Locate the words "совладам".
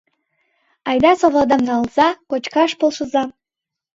1.19-1.61